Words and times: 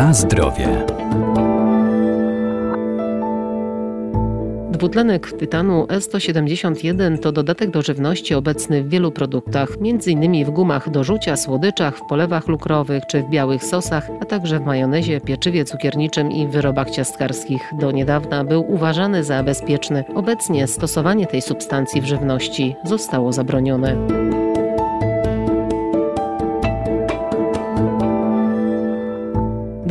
Na 0.00 0.14
zdrowie. 0.14 0.86
Dwutlenek 4.70 5.32
tytanu 5.32 5.84
E171 5.84 7.18
to 7.18 7.32
dodatek 7.32 7.70
do 7.70 7.82
żywności 7.82 8.34
obecny 8.34 8.82
w 8.82 8.88
wielu 8.88 9.12
produktach, 9.12 9.68
m.in. 9.80 10.44
w 10.44 10.50
gumach 10.50 10.90
do 10.90 11.04
rzucia, 11.04 11.36
słodyczach, 11.36 11.96
w 11.96 12.06
polewach 12.08 12.48
lukrowych 12.48 13.06
czy 13.06 13.22
w 13.22 13.30
białych 13.30 13.64
sosach, 13.64 14.10
a 14.20 14.24
także 14.24 14.58
w 14.58 14.66
majonezie, 14.66 15.20
pieczywie 15.20 15.64
cukierniczym 15.64 16.32
i 16.32 16.48
wyrobach 16.48 16.90
ciastkarskich. 16.90 17.62
Do 17.80 17.90
niedawna 17.90 18.44
był 18.44 18.72
uważany 18.72 19.24
za 19.24 19.42
bezpieczny. 19.42 20.04
Obecnie 20.14 20.66
stosowanie 20.66 21.26
tej 21.26 21.42
substancji 21.42 22.00
w 22.00 22.04
żywności 22.04 22.76
zostało 22.84 23.32
zabronione. 23.32 23.96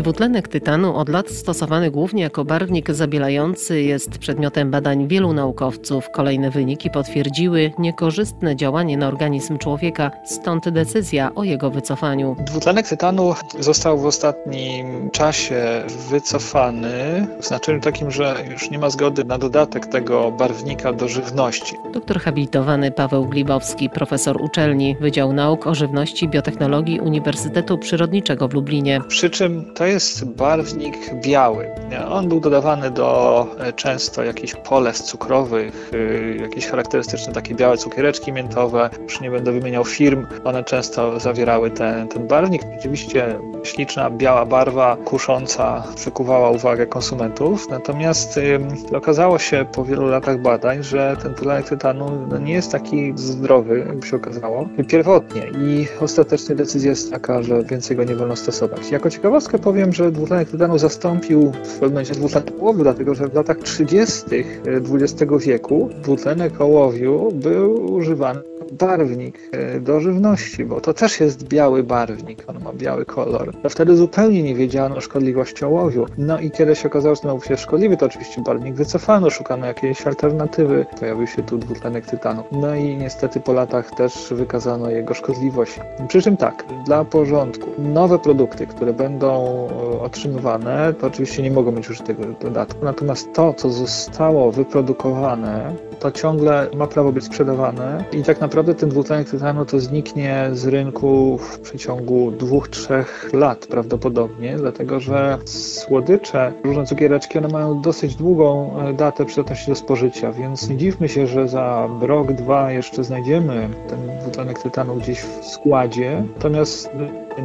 Dwutlenek 0.10 0.48
tytanu, 0.48 0.96
od 0.96 1.10
lat 1.10 1.30
stosowany 1.30 1.92
głównie 1.92 2.24
jako 2.24 2.46
barwnik 2.46 2.92
zabielający, 2.92 3.82
jest 3.82 4.18
przedmiotem 4.18 4.72
badań 4.72 5.08
wielu 5.08 5.34
naukowców. 5.34 6.10
Kolejne 6.12 6.50
wyniki 6.52 6.90
potwierdziły 6.90 7.72
niekorzystne 7.80 8.56
działanie 8.56 8.98
na 8.98 9.08
organizm 9.08 9.58
człowieka, 9.58 10.12
stąd 10.26 10.70
decyzja 10.70 11.32
o 11.36 11.44
jego 11.44 11.72
wycofaniu. 11.72 12.36
Dwutlenek 12.46 12.88
tytanu 12.88 13.36
został 13.60 13.98
w 13.98 14.06
ostatnim 14.06 15.10
czasie 15.12 15.84
wycofany 16.10 17.28
w 17.42 17.48
znaczeniu 17.48 17.82
takim, 17.82 18.12
że 18.12 18.36
już 18.52 18.72
nie 18.72 18.80
ma 18.80 18.90
zgody 18.90 19.24
na 19.24 19.38
dodatek 19.38 19.86
tego 19.86 20.32
barwnika 20.32 20.94
do 20.94 21.08
żywności. 21.08 21.76
Doktor 21.94 22.20
habilitowany 22.20 22.92
Paweł 22.92 23.26
Glibowski, 23.26 23.90
profesor 23.90 24.42
uczelni 24.42 24.96
Wydział 25.00 25.34
Nauk 25.34 25.68
o 25.68 25.76
Żywności 25.76 26.26
i 26.26 26.30
Biotechnologii 26.30 27.00
Uniwersytetu 27.00 27.78
Przyrodniczego 27.78 28.48
w 28.48 28.54
Lublinie. 28.54 29.02
Przy 29.08 29.30
czym 29.30 29.74
to 29.76 29.86
jest 29.86 29.99
barwnik 30.26 31.14
biały. 31.14 31.70
On 32.10 32.30
był 32.30 32.40
dodawany 32.40 32.92
do 32.92 33.48
e, 33.60 33.74
często 33.74 34.24
jakichś 34.24 34.56
polew 34.56 34.98
cukrowych, 35.02 35.92
e, 35.94 36.36
jakieś 36.36 36.68
charakterystyczne 36.68 37.34
takie 37.34 37.56
białe 37.56 37.78
cukiereczki 37.78 38.34
miętowe. 38.34 38.90
Już 39.04 39.22
nie 39.22 39.32
będę 39.32 39.52
wymieniał 39.52 39.86
firm, 39.86 40.28
one 40.44 40.64
często 40.64 41.20
zawierały 41.20 41.72
ten, 41.72 42.08
ten 42.08 42.28
barwnik. 42.28 42.62
Rzeczywiście 42.76 43.40
śliczna, 43.64 44.10
biała 44.10 44.46
barwa, 44.46 44.98
kusząca, 45.06 45.84
przykuwała 45.96 46.50
uwagę 46.50 46.86
konsumentów. 46.86 47.70
Natomiast 47.70 48.38
y, 48.38 48.60
okazało 48.96 49.40
się 49.40 49.66
po 49.76 49.86
wielu 49.86 50.08
latach 50.08 50.42
badań, 50.42 50.84
że 50.84 51.18
ten 51.24 51.34
dwutlenek 51.34 51.70
tytanu 51.70 52.28
no, 52.30 52.38
nie 52.38 52.54
jest 52.54 52.72
taki 52.72 53.14
zdrowy, 53.16 53.80
jakby 53.88 54.08
się 54.08 54.16
okazało, 54.16 54.70
pierwotnie. 54.88 55.42
I 55.62 55.88
ostatecznie 56.02 56.56
decyzja 56.56 56.90
jest 56.90 57.12
taka, 57.12 57.44
że 57.44 57.64
więcej 57.64 57.98
go 57.98 58.04
nie 58.04 58.16
wolno 58.16 58.36
stosować. 58.36 58.92
Jako 58.92 59.10
ciekawostkę 59.10 59.60
powiem, 59.60 59.89
że 59.94 60.12
dwutlenek 60.12 60.50
tytanu 60.50 60.78
zastąpił 60.78 61.52
w 61.52 61.74
pewnym 61.74 61.90
momencie 61.90 62.14
dwutlenek 62.14 62.54
ołowiu, 62.62 62.84
dlatego 62.84 63.16
że 63.16 63.28
w 63.28 63.34
latach 63.34 63.58
30. 63.58 64.26
XX 64.66 65.32
wieku 65.40 65.90
dwutlenek 66.04 66.62
ołowiu 66.62 67.32
był 67.32 67.94
używany 67.94 68.42
barwnik 68.72 69.50
e, 69.52 69.80
do 69.80 70.00
żywności, 70.00 70.66
bo 70.66 70.82
to 70.82 70.94
też 70.94 71.20
jest 71.20 71.48
biały 71.48 71.84
barwnik, 71.84 72.44
on 72.48 72.64
ma 72.64 72.74
biały 72.74 73.06
kolor. 73.06 73.54
A 73.64 73.70
wtedy 73.70 73.96
zupełnie 73.96 74.44
nie 74.44 74.56
wiedziano 74.56 74.96
o 74.96 75.02
szkodliwości 75.02 75.66
ołowiu. 75.66 76.06
No 76.18 76.40
i 76.40 76.52
kiedy 76.52 76.76
się 76.76 76.88
okazało, 76.88 77.16
że 77.16 77.22
ten 77.22 77.40
się 77.40 77.58
szkodliwy, 77.58 77.98
to 77.98 78.06
oczywiście 78.06 78.42
barwnik 78.42 78.76
wycofano, 78.76 79.30
szukano 79.30 79.66
jakiejś 79.66 80.08
alternatywy. 80.08 80.86
Pojawił 81.00 81.28
się 81.28 81.44
tu 81.44 81.58
dwutlenek 81.58 82.06
tytanu. 82.06 82.44
No 82.52 82.76
i 82.76 82.98
niestety 82.98 83.40
po 83.40 83.54
latach 83.54 83.92
też 83.92 84.28
wykazano 84.32 84.90
jego 84.90 85.14
szkodliwość. 85.14 85.80
Przy 86.08 86.22
czym 86.22 86.38
tak, 86.38 86.66
dla 86.86 87.06
porządku, 87.06 87.70
nowe 87.78 88.20
produkty, 88.20 88.68
które 88.68 88.94
będą 88.94 89.68
e, 89.68 89.79
otrzymywane, 90.02 90.94
to 90.94 91.08
oczywiście 91.08 91.44
nie 91.44 91.52
mogą 91.52 91.72
mieć 91.72 91.88
już 91.88 92.02
tego 92.02 92.24
dodatku. 92.42 92.86
Natomiast 92.86 93.34
to, 93.34 93.54
co 93.54 93.70
zostało 93.70 94.52
wyprodukowane, 94.52 95.76
to 96.00 96.12
ciągle 96.12 96.68
ma 96.76 96.88
prawo 96.88 97.12
być 97.12 97.24
sprzedawane 97.24 98.04
i 98.12 98.24
tak 98.24 98.42
naprawdę 98.42 98.76
ten 98.76 98.90
dwutlenek 98.90 99.30
tytanu 99.30 99.66
to 99.66 99.80
zniknie 99.80 100.50
z 100.54 100.68
rynku 100.68 101.38
w 101.38 101.60
przeciągu 101.60 102.32
dwóch, 102.32 102.68
trzech 102.68 103.30
lat 103.34 103.68
prawdopodobnie, 103.68 104.56
dlatego 104.58 105.00
że 105.00 105.38
słodycze, 105.46 106.54
różne 106.64 106.86
cukiereczki, 106.86 107.38
one 107.38 107.48
mają 107.48 107.82
dosyć 107.82 108.16
długą 108.16 108.80
e, 108.80 108.94
datę 108.94 109.26
przydatności 109.26 109.72
do 109.72 109.76
spożycia, 109.76 110.32
więc 110.32 110.70
nie 110.70 110.78
dziwmy 110.78 111.10
się, 111.10 111.28
że 111.28 111.48
za 111.48 111.90
rok, 112.02 112.32
dwa 112.32 112.72
jeszcze 112.72 113.04
znajdziemy 113.04 113.70
ten 113.90 114.00
dwutlenek 114.20 114.60
tytanu 114.60 114.96
gdzieś 114.96 115.22
w 115.22 115.46
składzie, 115.46 116.24
natomiast 116.36 116.90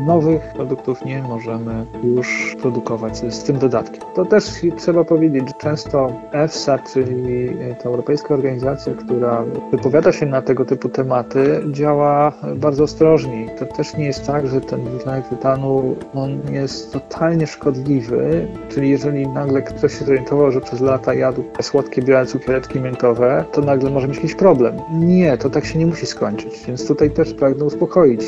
nowych 0.07 0.53
produktów 0.53 1.05
nie 1.05 1.23
możemy 1.23 1.87
już 2.05 2.57
produkować 2.63 3.17
z, 3.17 3.45
tym 3.45 3.59
dodatkiem. 3.59 4.03
To 4.15 4.25
też 4.25 4.45
trzeba 4.77 5.05
powiedzieć, 5.05 5.49
że 5.49 5.55
często 5.55 6.13
EFSA, 6.33 6.79
czyli 6.79 7.49
ta 7.83 7.89
Europejska 7.89 8.35
Organizacja, 8.45 8.95
która 8.95 9.45
wypowiada 9.73 10.13
się 10.13 10.27
na 10.27 10.43
tego 10.43 10.65
typu 10.65 10.89
tematy, 10.89 11.63
działa 11.71 12.33
bardzo 12.57 12.85
ostrożnie. 12.85 13.49
To 13.59 13.67
też 13.67 13.97
nie 13.97 14.05
jest 14.05 14.27
tak, 14.27 14.47
że 14.47 14.61
ten 14.61 14.85
dwutlenek 14.85 15.29
tytanu 15.29 15.97
on 16.15 16.41
jest 16.53 16.93
totalnie 16.93 17.47
szkodliwy, 17.47 18.49
czyli 18.69 18.91
jeżeli 18.91 19.29
nagle 19.29 19.63
ktoś 19.63 19.99
się 19.99 20.05
zorientował, 20.05 20.53
że 20.53 20.61
przez 20.61 20.81
lata 20.81 21.15
jadł 21.15 21.45
słodkie 21.63 22.03
białe 22.03 22.27
cukiereczki 22.27 22.81
miętowe, 22.81 23.45
to 23.53 23.61
nagle 23.61 23.91
może 23.91 24.09
mieć 24.09 24.17
jakiś 24.17 24.35
problem. 24.35 24.77
Nie, 24.93 25.39
to 25.39 25.51
tak 25.51 25.67
się 25.67 25.79
nie 25.79 25.87
musi 25.87 26.07
skończyć, 26.07 26.65
więc 26.67 26.89
tutaj 26.89 27.11
też 27.11 27.35
pragnę 27.35 27.65
uspokoić. 27.65 28.21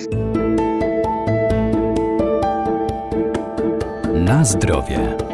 Na 4.15 4.45
zdrowie. 4.45 5.26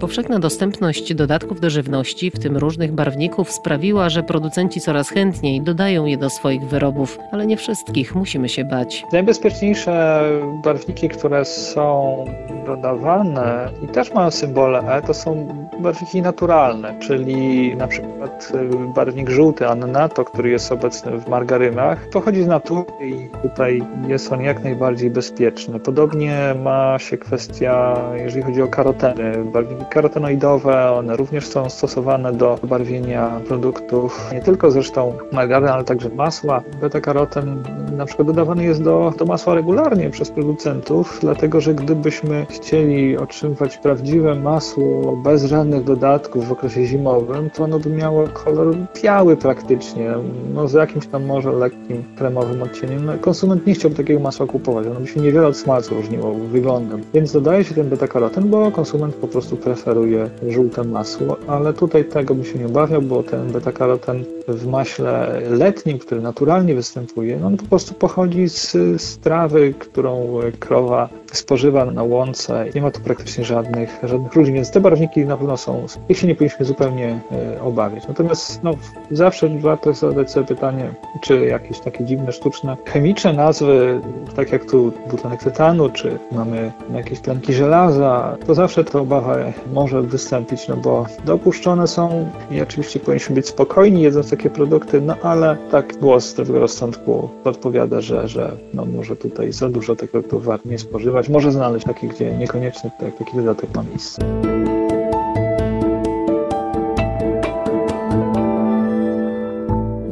Powszechna 0.00 0.38
dostępność 0.38 1.14
dodatków 1.14 1.60
do 1.60 1.70
żywności, 1.70 2.30
w 2.30 2.38
tym 2.38 2.56
różnych 2.56 2.92
barwników, 2.92 3.52
sprawiła, 3.52 4.08
że 4.08 4.22
producenci 4.22 4.80
coraz 4.80 5.08
chętniej 5.08 5.62
dodają 5.62 6.06
je 6.06 6.16
do 6.16 6.30
swoich 6.30 6.62
wyrobów, 6.62 7.18
ale 7.32 7.46
nie 7.46 7.56
wszystkich 7.56 8.14
musimy 8.14 8.48
się 8.48 8.64
bać. 8.64 9.04
Najbezpieczniejsze 9.12 10.22
barwniki, 10.64 11.08
które 11.08 11.44
są 11.44 12.24
dodawane 12.66 13.68
i 13.84 13.88
też 13.88 14.12
mają 14.14 14.30
symbole 14.30 14.78
E, 14.78 15.02
to 15.02 15.14
są 15.14 15.48
barwniki 15.80 16.22
naturalne, 16.22 16.98
czyli 17.00 17.76
na 17.76 17.88
przykład 17.88 18.52
y, 18.54 18.94
barwnik 18.94 19.30
żółty 19.30 19.68
Annato, 19.68 20.24
który 20.24 20.50
jest 20.50 20.72
obecny 20.72 21.18
w 21.18 21.28
margarynach, 21.28 22.08
pochodzi 22.12 22.42
z 22.42 22.46
natury 22.46 22.84
i 23.00 23.28
tutaj 23.42 23.82
jest 24.08 24.32
on 24.32 24.40
jak 24.40 24.64
najbardziej 24.64 25.10
bezpieczny. 25.10 25.80
Podobnie 25.80 26.54
ma 26.62 26.98
się 26.98 27.18
kwestia, 27.18 27.96
jeżeli 28.16 28.42
chodzi 28.42 28.62
o 28.62 28.68
karoteny. 28.68 29.44
Barwniki 29.44 29.85
karotenoidowe, 29.90 30.92
one 30.92 31.16
również 31.16 31.46
są 31.46 31.70
stosowane 31.70 32.32
do 32.32 32.58
barwienia 32.62 33.40
produktów, 33.48 34.30
nie 34.32 34.40
tylko 34.40 34.70
zresztą 34.70 35.12
margaryn, 35.32 35.68
ale 35.68 35.84
także 35.84 36.08
masła. 36.08 36.62
Beta-karoten 36.80 37.62
na 37.96 38.06
przykład 38.06 38.26
dodawany 38.26 38.64
jest 38.64 38.82
do, 38.82 39.12
do 39.18 39.24
masła 39.24 39.54
regularnie 39.54 40.10
przez 40.10 40.30
producentów, 40.30 41.18
dlatego 41.20 41.60
że 41.60 41.74
gdybyśmy 41.74 42.46
chcieli 42.50 43.16
otrzymywać 43.16 43.76
prawdziwe 43.76 44.34
masło 44.34 45.16
bez 45.16 45.44
żadnych 45.44 45.84
dodatków 45.84 46.48
w 46.48 46.52
okresie 46.52 46.86
zimowym, 46.86 47.50
to 47.50 47.64
ono 47.64 47.78
by 47.78 47.90
miało 47.90 48.28
kolor 48.28 48.76
biały 49.02 49.36
praktycznie, 49.36 50.14
no 50.54 50.68
z 50.68 50.72
jakimś 50.72 51.06
tam 51.06 51.24
może 51.24 51.52
lekkim 51.52 52.04
kremowym 52.18 52.62
odcieniem. 52.62 53.04
No, 53.04 53.12
konsument 53.20 53.66
nie 53.66 53.74
chciałby 53.74 53.96
takiego 53.96 54.20
masła 54.20 54.46
kupować, 54.46 54.86
ono 54.86 55.00
by 55.00 55.06
się 55.06 55.20
niewiele 55.20 55.46
od 55.46 55.56
smalcu 55.56 55.94
różniło 55.94 56.34
wyglądem. 56.34 57.02
Więc 57.14 57.32
dodaje 57.32 57.64
się 57.64 57.74
ten 57.74 57.88
beta-karoten, 57.88 58.44
bo 58.44 58.70
konsument 58.70 59.14
po 59.14 59.28
prostu 59.28 59.56
preferuje 59.56 59.75
preferuje 59.76 60.30
żółte 60.48 60.84
masło, 60.84 61.36
ale 61.46 61.72
tutaj 61.72 62.04
tego 62.04 62.34
bym 62.34 62.44
się 62.44 62.58
nie 62.58 62.66
obawiał, 62.66 63.02
bo 63.02 63.22
ten 63.22 63.52
beta-karoten 63.52 64.24
w 64.48 64.66
maśle 64.66 65.40
letnim, 65.50 65.98
który 65.98 66.20
naturalnie 66.20 66.74
występuje, 66.74 67.38
no 67.40 67.46
on 67.46 67.56
po 67.56 67.64
prostu 67.64 67.94
pochodzi 67.94 68.48
z, 68.48 68.72
z 69.02 69.18
trawy, 69.18 69.74
którą 69.78 70.40
krowa 70.60 71.08
spożywa 71.36 71.84
na 71.84 72.02
łące. 72.02 72.64
Nie 72.74 72.82
ma 72.82 72.90
tu 72.90 73.00
praktycznie 73.00 73.44
żadnych, 73.44 73.98
żadnych 74.02 74.34
różnic, 74.34 74.54
więc 74.54 74.70
te 74.70 74.80
barwniki 74.80 75.26
na 75.26 75.36
pewno 75.36 75.56
są, 75.56 75.86
ich 76.08 76.18
się 76.18 76.26
nie 76.26 76.34
powinniśmy 76.34 76.64
zupełnie 76.66 77.20
e, 77.32 77.62
obawiać. 77.62 78.08
Natomiast 78.08 78.62
no, 78.62 78.74
zawsze 79.10 79.48
warto 79.48 79.92
zadać 79.92 80.30
sobie 80.30 80.46
pytanie, 80.46 80.94
czy 81.20 81.46
jakieś 81.46 81.80
takie 81.80 82.04
dziwne, 82.04 82.32
sztuczne, 82.32 82.76
chemiczne 82.84 83.32
nazwy, 83.32 84.00
tak 84.36 84.52
jak 84.52 84.64
tu 84.70 84.92
dwutlenek 85.06 85.42
tytanu, 85.42 85.88
czy 85.88 86.18
mamy 86.32 86.72
jakieś 86.94 87.20
tlenki 87.20 87.54
żelaza, 87.54 88.36
to 88.46 88.54
zawsze 88.54 88.84
ta 88.84 89.00
obawa 89.00 89.36
może 89.72 90.02
wystąpić, 90.02 90.68
no 90.68 90.76
bo 90.76 91.06
dopuszczone 91.24 91.86
są 91.86 92.30
i 92.50 92.60
oczywiście 92.60 93.00
powinniśmy 93.00 93.34
być 93.34 93.48
spokojni 93.48 94.02
jedząc 94.02 94.30
takie 94.30 94.50
produkty, 94.50 95.00
no 95.00 95.16
ale 95.22 95.56
tak 95.70 95.96
głos 95.96 96.30
zdrowego 96.30 96.60
rozsądku 96.60 97.28
podpowiada, 97.44 98.00
że, 98.00 98.28
że 98.28 98.56
no 98.74 98.84
może 98.84 99.16
tutaj 99.16 99.52
za 99.52 99.68
dużo 99.68 99.96
tego 99.96 100.22
towaru 100.22 100.62
nie 100.64 100.78
spożywać. 100.78 101.25
Może 101.28 101.52
znaleźć 101.52 101.86
takie, 101.86 102.08
gdzie 102.08 102.32
niekoniecznie 102.32 102.90
taki 103.18 103.36
dodatek 103.36 103.74
ma 103.74 103.82
miejsce. 103.82 104.22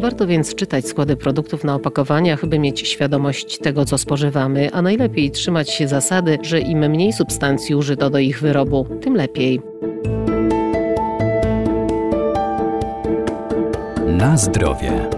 Warto 0.04 0.26
więc 0.26 0.54
czytać 0.54 0.88
składy 0.88 1.16
produktów 1.16 1.64
na 1.64 1.74
opakowaniach, 1.74 2.46
by 2.46 2.58
mieć 2.58 2.88
świadomość 2.88 3.58
tego, 3.58 3.84
co 3.84 3.98
spożywamy, 3.98 4.70
a 4.72 4.82
najlepiej 4.82 5.30
trzymać 5.30 5.70
się 5.70 5.88
zasady, 5.88 6.38
że 6.42 6.60
im 6.60 6.78
mniej 6.78 7.12
substancji 7.12 7.74
użyto 7.74 8.10
do 8.10 8.18
ich 8.18 8.40
wyrobu, 8.40 8.86
tym 9.00 9.14
lepiej. 9.14 9.60
Na 14.06 14.36
zdrowie. 14.36 15.13